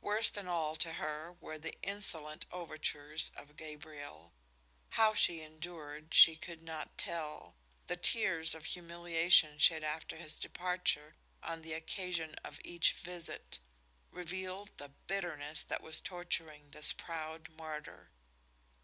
[0.00, 4.32] Worse than all to her were the insolent overtures of Gabriel.
[4.98, 7.54] How she endured she could not tell.
[7.86, 11.14] The tears of humiliation shed after his departure
[11.44, 13.60] on the occasion of each visit
[14.10, 18.10] revealed the bitterness that was torturing this proud martyr.